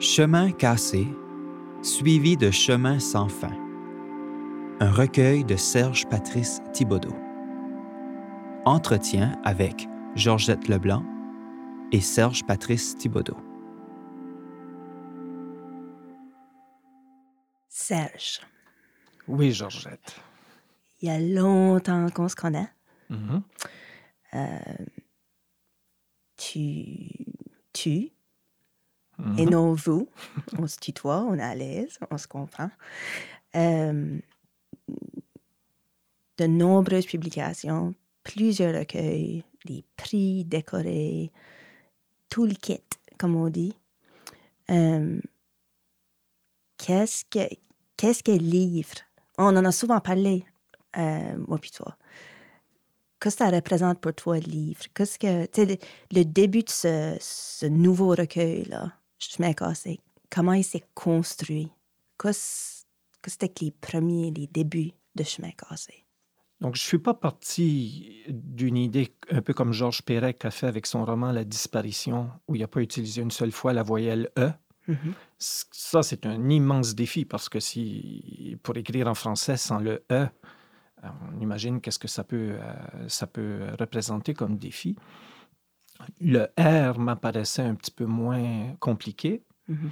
Chemin 0.00 0.52
cassé, 0.52 1.06
suivi 1.82 2.36
de 2.36 2.50
Chemin 2.50 2.98
sans 3.00 3.28
fin. 3.28 3.52
Un 4.80 4.90
recueil 4.92 5.44
de 5.44 5.56
Serge 5.56 6.06
Patrice 6.08 6.60
Thibaudot. 6.72 7.16
Entretien 8.64 9.40
avec 9.44 9.88
Georgette 10.14 10.68
Leblanc 10.68 11.04
et 11.90 12.00
Serge 12.00 12.44
Patrice 12.46 12.96
Thibaudot. 12.96 13.36
Serge, 17.68 18.40
Oui, 19.26 19.52
Georgette. 19.52 20.16
il 21.00 21.08
y 21.08 21.10
a 21.10 21.18
longtemps 21.20 22.08
qu'on 22.10 22.28
se 22.28 22.36
connaît. 22.36 22.68
Mhm. 23.10 23.42
Euh, 24.34 24.58
tu, 26.36 27.08
tu, 27.72 28.10
Mhm. 29.18 29.38
et 29.38 29.46
non 29.46 29.72
vous. 29.74 30.08
On 30.58 30.66
se 30.66 30.76
tutoie, 30.78 31.22
on 31.28 31.34
est 31.34 31.42
à 31.42 31.54
l'aise, 31.54 31.98
on 32.10 32.18
se 32.18 32.26
comprend. 32.28 32.70
Euh, 33.56 34.18
de 36.38 36.46
nombreuses 36.46 37.06
publications, 37.06 37.94
plusieurs 38.22 38.78
recueils, 38.78 39.44
des 39.64 39.84
prix 39.96 40.44
décorés, 40.44 41.32
tout 42.30 42.46
le 42.46 42.54
kit, 42.54 42.80
comme 43.18 43.34
on 43.36 43.48
dit. 43.48 43.74
Euh, 44.70 45.20
qu'est-ce 46.76 47.24
que 47.24 47.52
qu'est-ce 47.96 48.22
que 48.22 48.32
livre? 48.32 48.98
On 49.38 49.56
en 49.56 49.64
a 49.64 49.72
souvent 49.72 50.00
parlé, 50.00 50.44
euh, 50.96 51.36
moi 51.46 51.58
puis 51.58 51.70
toi. 51.70 51.96
Qu'est-ce 53.20 53.36
que 53.36 53.44
ça 53.44 53.50
représente 53.50 54.00
pour 54.00 54.14
toi, 54.14 54.36
le 54.38 54.46
livre? 54.46 54.80
Qu'est-ce 54.94 55.18
que, 55.18 55.48
le, 55.60 55.76
le 56.12 56.24
début 56.24 56.62
de 56.62 56.70
ce, 56.70 57.16
ce 57.20 57.66
nouveau 57.66 58.14
recueil-là, 59.20 59.52
Chemin 59.52 59.52
cassé, 59.52 60.00
comment 60.30 60.52
il 60.52 60.64
s'est 60.64 60.84
construit? 60.94 61.68
Qu'est-ce 62.20 62.84
que 63.22 63.30
c'était 63.30 63.52
les 63.60 63.70
premiers, 63.70 64.30
les 64.30 64.46
débuts 64.46 64.92
de 65.14 65.22
Chemin 65.24 65.50
cassé? 65.50 66.04
Donc, 66.60 66.74
je 66.74 66.82
ne 66.82 66.86
suis 66.86 66.98
pas 66.98 67.14
parti 67.14 68.24
d'une 68.28 68.76
idée 68.76 69.14
un 69.30 69.42
peu 69.42 69.54
comme 69.54 69.72
Georges 69.72 70.02
Perec 70.02 70.44
a 70.44 70.50
fait 70.50 70.66
avec 70.66 70.86
son 70.86 71.04
roman 71.04 71.30
La 71.30 71.44
disparition, 71.44 72.30
où 72.48 72.56
il 72.56 72.60
n'a 72.60 72.66
pas 72.68 72.80
utilisé 72.80 73.22
une 73.22 73.30
seule 73.30 73.52
fois 73.52 73.72
la 73.72 73.84
voyelle 73.84 74.28
E. 74.36 74.50
Mhm. 74.88 75.14
C- 75.38 75.66
Ça, 75.70 76.02
c'est 76.02 76.26
un 76.26 76.48
immense 76.50 76.94
défi 76.96 77.24
parce 77.24 77.48
que 77.48 77.60
si, 77.60 78.56
pour 78.64 78.76
écrire 78.76 79.06
en 79.06 79.14
français 79.14 79.56
sans 79.56 79.78
le 79.78 80.02
E, 80.10 80.26
on 81.04 81.40
imagine 81.40 81.80
qu'est-ce 81.80 81.98
que 82.00 82.08
ça 82.08 82.24
peut, 82.24 82.56
euh, 82.60 83.08
ça 83.08 83.28
peut 83.28 83.60
représenter 83.78 84.34
comme 84.34 84.56
défi. 84.56 84.96
Le 86.20 86.46
R 86.58 86.98
m'apparaissait 86.98 87.62
un 87.62 87.74
petit 87.74 87.90
peu 87.90 88.06
moins 88.06 88.74
compliqué. 88.80 89.42
Mhm. 89.68 89.90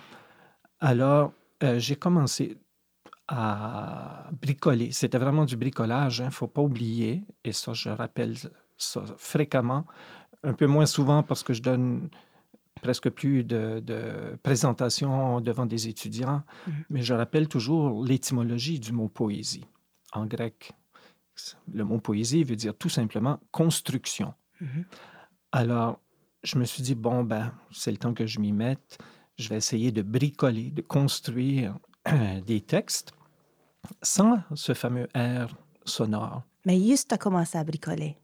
Alors, 0.80 1.32
euh, 1.62 1.78
j'ai 1.78 1.96
commencé 1.96 2.58
à 3.28 4.28
bricoler. 4.40 4.92
C'était 4.92 5.18
vraiment 5.18 5.44
du 5.44 5.56
bricolage, 5.56 6.18
il 6.18 6.26
ne 6.26 6.30
faut 6.30 6.46
pas 6.46 6.62
oublier. 6.62 7.24
Et 7.44 7.52
ça, 7.52 7.72
je 7.72 7.88
rappelle 7.88 8.34
ça 8.76 9.02
fréquemment, 9.16 9.84
un 10.44 10.52
peu 10.52 10.66
moins 10.66 10.86
souvent 10.86 11.22
parce 11.22 11.42
que 11.42 11.52
je 11.52 11.62
donne 11.62 12.08
presque 12.82 13.08
plus 13.10 13.42
de, 13.42 13.80
de 13.80 14.38
présentations 14.42 15.40
devant 15.40 15.66
des 15.66 15.88
étudiants, 15.88 16.42
Mhm. 16.66 16.84
mais 16.90 17.02
je 17.02 17.14
rappelle 17.14 17.48
toujours 17.48 18.04
l'étymologie 18.04 18.78
du 18.78 18.92
mot 18.92 19.08
poésie. 19.08 19.64
En 20.12 20.26
grec, 20.26 20.72
le 21.72 21.84
mot 21.84 21.98
poésie 21.98 22.44
veut 22.44 22.54
dire 22.56 22.74
tout 22.76 22.90
simplement 22.90 23.40
construction. 23.50 24.34
Mhm. 24.60 24.84
Alors, 25.56 26.00
je 26.42 26.58
me 26.58 26.66
suis 26.66 26.82
dit, 26.82 26.94
bon, 26.94 27.24
ben, 27.24 27.50
c'est 27.72 27.90
le 27.90 27.96
temps 27.96 28.12
que 28.12 28.26
je 28.26 28.40
m'y 28.40 28.52
mette. 28.52 28.98
Je 29.38 29.48
vais 29.48 29.56
essayer 29.56 29.90
de 29.90 30.02
bricoler, 30.02 30.70
de 30.70 30.82
construire 30.82 31.78
des 32.46 32.60
textes 32.60 33.12
sans 34.02 34.40
ce 34.54 34.74
fameux 34.74 35.08
air 35.14 35.56
sonore. 35.86 36.42
Mais 36.66 36.78
juste 36.78 37.10
à 37.14 37.16
commencé 37.16 37.56
à 37.56 37.64
bricoler. 37.64 38.18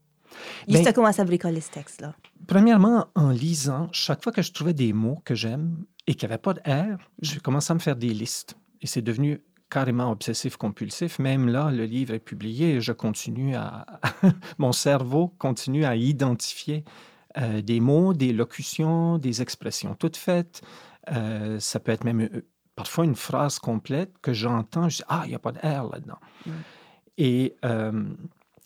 Juste 0.68 0.84
Ben- 0.84 0.88
à 0.88 0.92
commencé 0.92 1.22
à 1.22 1.24
bricoler 1.24 1.62
ce 1.62 1.70
texte-là. 1.70 2.14
Premièrement, 2.46 3.06
en 3.14 3.30
lisant, 3.30 3.88
chaque 3.92 4.22
fois 4.22 4.32
que 4.32 4.42
je 4.42 4.52
trouvais 4.52 4.74
des 4.74 4.92
mots 4.92 5.22
que 5.24 5.34
j'aime 5.34 5.86
et 6.06 6.14
qui 6.14 6.26
n'avaient 6.26 6.36
pas 6.36 6.52
d'air, 6.52 6.98
je 7.22 7.38
commençais 7.38 7.70
à 7.70 7.74
me 7.74 7.80
faire 7.80 7.96
des 7.96 8.12
listes. 8.12 8.58
Et 8.82 8.86
c'est 8.86 9.00
devenu 9.00 9.42
carrément 9.70 10.10
obsessif-compulsif. 10.10 11.18
Même 11.18 11.48
là, 11.48 11.70
le 11.70 11.86
livre 11.86 12.12
est 12.12 12.18
publié 12.18 12.74
et 12.74 12.80
je 12.82 12.92
continue 12.92 13.56
à... 13.56 13.86
Mon 14.58 14.72
cerveau 14.72 15.28
continue 15.38 15.86
à 15.86 15.96
identifier 15.96 16.84
euh, 17.38 17.62
des 17.62 17.80
mots, 17.80 18.14
des 18.14 18.32
locutions, 18.32 19.18
des 19.18 19.42
expressions 19.42 19.94
toutes 19.94 20.16
faites. 20.16 20.62
Euh, 21.10 21.58
ça 21.60 21.80
peut 21.80 21.92
être 21.92 22.04
même 22.04 22.20
euh, 22.20 22.46
parfois 22.76 23.04
une 23.04 23.16
phrase 23.16 23.58
complète 23.58 24.12
que 24.22 24.32
j'entends, 24.32 24.88
je 24.88 24.98
dis 24.98 25.02
«Ah, 25.08 25.22
il 25.24 25.30
n'y 25.30 25.34
a 25.34 25.38
pas 25.38 25.52
d'air 25.52 25.84
là-dedans 25.84 26.18
Mm. 26.46 26.50
Et 27.18 27.56
euh, 27.64 28.04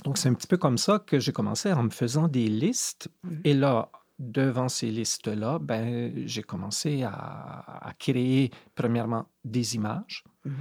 donc, 0.04 0.18
c'est 0.18 0.28
un 0.28 0.34
petit 0.34 0.46
peu 0.46 0.56
comme 0.56 0.78
ça 0.78 0.98
que 0.98 1.18
j'ai 1.18 1.32
commencé 1.32 1.72
en 1.72 1.82
me 1.82 1.90
faisant 1.90 2.28
des 2.28 2.46
listes. 2.46 3.08
Mhm. 3.24 3.40
Et 3.44 3.54
là, 3.54 3.90
devant 4.18 4.68
ces 4.68 4.90
listes-là, 4.90 5.58
ben, 5.58 6.12
j'ai 6.26 6.42
commencé 6.42 7.02
à, 7.02 7.10
à 7.88 7.92
créer, 7.98 8.50
premièrement, 8.74 9.26
des 9.44 9.74
images, 9.74 10.24
Mhm. 10.44 10.52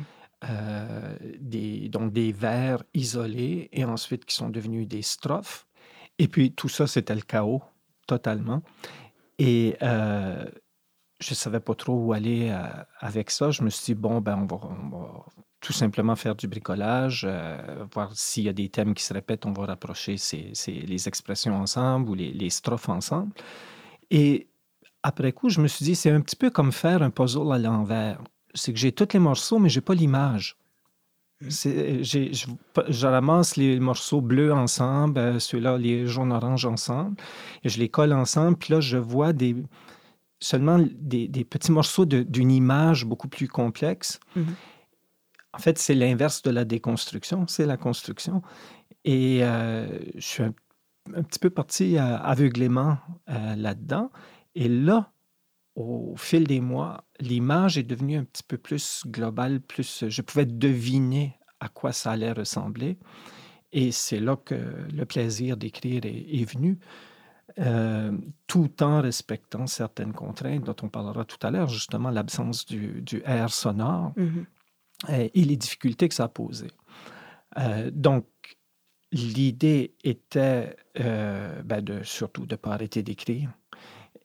euh, 0.49 1.16
des, 1.39 1.89
donc 1.89 2.11
des 2.11 2.31
vers 2.31 2.83
isolés, 2.93 3.69
et 3.72 3.85
ensuite 3.85 4.25
qui 4.25 4.35
sont 4.35 4.49
devenus 4.49 4.87
des 4.87 5.03
strophes. 5.03 5.67
Et 6.17 6.27
puis, 6.27 6.51
tout 6.51 6.69
ça, 6.69 6.87
c'était 6.87 7.16
le 7.16 7.22
chaos, 7.22 7.61
totalement. 8.07 8.61
Et 9.39 9.75
euh, 9.81 10.45
je 11.19 11.31
ne 11.31 11.35
savais 11.35 11.59
pas 11.59 11.75
trop 11.75 11.93
où 11.93 12.13
aller 12.13 12.49
euh, 12.49 12.67
avec 12.99 13.31
ça. 13.31 13.51
Je 13.51 13.63
me 13.63 13.69
suis 13.69 13.93
dit, 13.93 13.95
bon, 13.95 14.21
ben, 14.21 14.38
on 14.38 14.45
va, 14.45 15.25
tout 15.59 15.73
simplement 15.73 16.16
faire 16.16 16.35
du 16.35 16.47
bricolage, 16.47 17.25
euh, 17.27 17.85
voir 17.93 18.11
s'il 18.16 18.43
y 18.43 18.49
a 18.49 18.53
des 18.53 18.69
thèmes 18.69 18.93
qui 18.93 19.03
se 19.03 19.13
répètent, 19.13 19.45
on 19.45 19.51
va 19.51 19.66
rapprocher 19.66 20.17
ces, 20.17 20.51
ces- 20.53 20.71
les 20.73 21.07
expressions 21.07 21.55
ensemble 21.55 22.09
ou 22.09 22.13
les, 22.13 22.31
les 22.31 22.49
strophes 22.51 22.89
ensemble. 22.89 23.31
Et 24.11 24.47
après 25.03 25.31
coup, 25.31 25.49
je 25.49 25.61
me 25.61 25.67
suis 25.67 25.83
dit, 25.85 25.95
c'est 25.95 26.11
un 26.11 26.22
petit 26.22 26.35
peu 26.35 26.49
comme 26.49 26.72
faire 26.72 27.01
un 27.01 27.09
puzzle 27.09 27.51
à 27.51 27.57
l'envers. 27.57 28.22
C'est 28.53 28.73
que 28.73 28.79
j'ai 28.79 28.91
tous 28.91 29.09
les 29.13 29.19
morceaux, 29.19 29.59
mais 29.59 29.69
j'ai 29.69 29.81
pas 29.81 29.95
l'image. 29.95 30.57
J'ai- 31.50 32.03
Je, 32.03 32.47
je 32.89 33.07
ramasse 33.07 33.56
les 33.56 33.79
morceaux 33.79 34.22
bleus 34.22 34.53
ensemble, 34.53 35.19
euh, 35.19 35.39
ceux-là, 35.39 35.78
les 35.78 36.07
jaunes-oranges 36.07 36.66
ensemble, 36.66 37.16
et 37.63 37.69
je 37.69 37.79
les 37.79 37.89
colle 37.89 38.13
ensemble, 38.13 38.57
puis 38.57 38.73
là, 38.73 38.79
je 38.79 38.97
vois 38.97 39.33
des, 39.33 39.55
seulement 40.39 40.79
des, 40.94 41.28
des 41.28 41.44
petits 41.45 41.72
morceaux 41.72 42.05
d'une 42.05 42.51
image 42.51 43.05
beaucoup 43.05 43.28
plus 43.28 43.47
complexe. 43.47 44.19
Mhm. 44.35 44.55
En 45.53 45.57
fait, 45.59 45.78
c'est 45.78 45.95
l'inverse 45.95 46.41
de 46.41 46.51
la 46.51 46.66
déconstruction, 46.66 47.45
c'est 47.47 47.66
la 47.66 47.78
construction. 47.78 48.41
Et 49.05 49.39
euh, 49.44 49.88
je 50.16 50.25
suis 50.25 50.44
un, 50.44 50.53
un 51.16 51.23
petit 51.23 51.39
peu 51.39 51.50
parti 51.50 51.97
euh, 51.97 52.17
aveuglément 52.17 52.97
euh, 53.29 53.55
là-dedans. 53.55 54.11
Et 54.55 54.67
là, 54.67 55.11
au 55.75 56.16
fil 56.18 56.46
des 56.46 56.62
mois, 56.62 57.03
l'image 57.19 57.78
est 57.78 57.84
devenue 57.84 58.18
un 58.18 58.24
petit 58.24 58.44
peu 58.44 58.58
plus 58.58 59.03
globale, 59.08 59.59
plus 59.59 60.06
je 60.08 60.22
pouvais 60.22 60.46
deviner 60.46 61.38
à 61.59 61.68
quoi 61.69 61.91
ça 61.91 62.12
allait 62.12 62.31
ressembler. 62.31 62.97
Et 63.74 63.91
c'est 63.91 64.19
là 64.19 64.38
que 64.38 64.56
le 64.56 65.06
plaisir 65.06 65.58
d'écrire 65.58 66.06
est, 66.06 66.25
est 66.41 66.50
venu, 66.50 66.80
euh, 67.59 68.18
tout 68.47 68.84
en 68.84 69.02
respectant 69.02 69.68
certaines 69.68 70.14
contraintes 70.14 70.64
dont 70.64 70.75
on 70.81 70.90
parlera 70.90 71.25
tout 71.25 71.38
à 71.46 71.52
l'heure, 71.52 71.69
justement 71.69 72.09
l'absence 72.09 72.66
du, 72.66 73.02
du 73.02 73.22
air 73.25 73.50
sonore 73.52 74.14
Mhm. 74.16 74.46
euh, 75.09 75.30
et 75.34 75.44
les 75.44 75.58
difficultés 75.58 76.08
que 76.09 76.16
ça 76.16 76.25
a 76.25 76.28
posées. 76.30 76.72
Euh, 77.58 77.91
donc, 77.94 78.25
l'idée 79.12 79.96
était 80.03 80.75
euh, 81.00 81.62
ben, 81.64 81.81
de, 81.81 82.03
surtout 82.03 82.46
de 82.46 82.53
ne 82.56 82.58
pas 82.58 82.72
arrêter 82.72 83.03
d'écrire. 83.03 83.52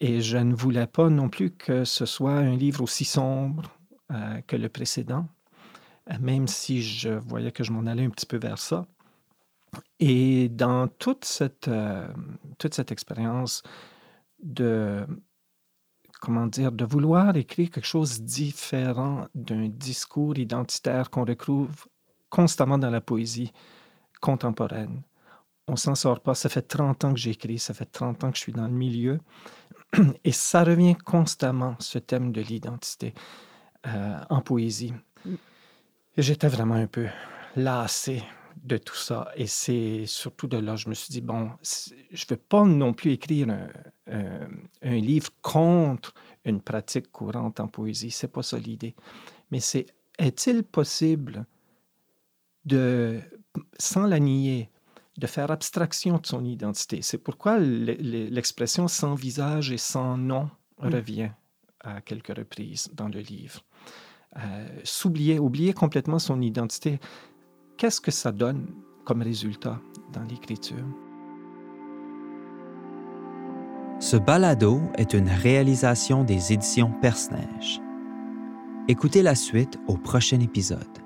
Et 0.01 0.23
je 0.23 0.39
ne 0.39 0.55
voulais 0.55 0.87
pas 0.87 1.11
non 1.11 1.29
plus 1.29 1.51
que 1.51 1.85
ce 1.85 2.07
soit 2.07 2.33
un 2.33 2.57
livre 2.57 2.83
aussi 2.83 3.05
sombre 3.05 3.71
euh, 4.11 4.41
que 4.47 4.57
le 4.57 4.69
précédent, 4.69 5.29
euh, 6.11 6.15
même 6.21 6.49
si 6.49 6.83
je 6.83 7.11
voyais 7.11 7.53
que 7.53 7.63
je 7.63 7.71
m'en 7.71 7.87
allais 7.87 8.05
un 8.05 8.11
petit 8.11 8.27
peu 8.27 8.39
vers 8.39 8.59
ça. 8.59 8.87
Et 9.99 10.49
dans 10.49 10.89
toute 10.89 11.25
cette, 11.25 11.69
euh, 11.69 12.09
toute 12.59 12.75
cette 12.75 12.91
expérience 12.91 13.63
de, 14.43 15.07
comment 16.21 16.47
dire, 16.47 16.73
de 16.73 16.85
vouloir 16.85 17.37
écrire 17.37 17.71
quelque 17.71 17.87
chose 17.87 18.21
de 18.21 18.27
différent 18.27 19.27
d'un 19.35 19.69
discours 19.69 20.39
identitaire 20.39 21.11
qu'on 21.11 21.25
retrouve 21.25 21.87
constamment 22.31 22.79
dans 22.79 22.91
la 22.91 23.01
poésie 23.01 23.53
contemporaine. 24.21 25.03
On 25.69 25.77
s'en 25.77 25.95
sort 25.95 26.21
pas. 26.21 26.35
Ça 26.35 26.49
fait 26.49 26.63
30 26.63 27.05
ans 27.05 27.13
que 27.13 27.21
j'écris, 27.21 27.59
ça 27.59 27.75
fait 27.75 27.85
30 27.87 28.25
ans 28.25 28.31
que 28.31 28.37
je 28.37 28.43
suis 28.43 28.53
dans 28.53 28.67
le 28.67 28.73
milieu. 28.73 29.21
Et 30.25 30.33
ça 30.33 30.65
revient 30.65 30.95
constamment, 30.97 31.77
ce 31.81 31.99
thème 31.99 32.33
de 32.33 32.41
l'identité 32.41 33.15
euh, 33.87 34.19
en 34.31 34.41
poésie. 34.41 34.93
Mm. 35.25 35.35
J'étais 36.17 36.49
vraiment 36.49 36.75
un 36.75 36.87
peu 36.87 37.07
lassé 37.57 38.23
de 38.63 38.77
tout 38.77 38.97
ça. 38.97 39.31
Et 39.37 39.47
c'est 39.47 40.05
surtout 40.07 40.47
de 40.47 40.59
là, 40.59 40.77
je 40.77 40.89
me 40.89 40.95
suis 40.95 41.11
dit, 41.11 41.21
bon, 41.21 41.51
je 41.63 41.95
ne 42.25 42.29
veux 42.31 42.37
pas 42.37 42.65
non 42.65 42.93
plus 42.93 43.13
écrire 43.13 43.49
un, 43.51 43.69
un- 44.13 44.49
un 44.83 44.97
livre 44.97 45.31
contre 45.43 46.15
une 46.45 46.61
pratique 46.61 47.11
courante 47.11 47.61
en 47.61 47.69
poésie. 47.69 48.11
C'est 48.11 48.29
pas 48.33 48.43
ça 48.43 48.59
l'idée. 48.59 48.95
Mais 49.51 49.61
c'est 49.61 49.87
est-il 50.19 50.63
possible 50.63 51.47
de, 52.65 53.21
sans 53.79 54.07
la 54.07 54.19
nier, 54.21 54.71
de 55.21 55.27
faire 55.27 55.51
abstraction 55.51 56.17
de 56.19 56.27
son 56.27 56.45
identité. 56.45 57.03
C'est 57.03 57.19
pourquoi 57.19 57.59
l'expression 57.59 58.89
sans 58.89 59.15
visage 59.15 59.71
et 59.71 59.79
sans 59.79 60.17
nom 60.17 60.51
mm. 60.83 60.89
revient 60.89 61.31
à 61.85 62.01
quelques 62.01 62.37
reprises 62.37 62.91
dans 62.95 63.09
le 63.09 63.21
livre. 63.21 63.61
Euh, 64.37 64.67
s'oublier, 64.85 65.39
oublier 65.39 65.73
complètement 65.73 66.19
son 66.19 66.41
identité, 66.41 67.01
qu'est-ce 67.77 68.01
que 68.01 68.11
ça 68.11 68.33
donne 68.33 68.67
comme 69.05 69.23
résultat 69.23 69.81
dans 70.13 70.23
l'écriture? 70.25 70.87
Ce 73.99 74.17
balado 74.17 74.81
est 74.97 75.13
une 75.13 75.29
réalisation 75.29 76.25
des 76.25 76.55
éditions 76.55 76.93
Perce-Neige. 77.03 77.81
Écoutez 78.89 79.23
la 79.23 79.35
suite 79.35 79.79
au 79.89 79.97
prochain 79.99 80.41
épisode. 80.41 81.00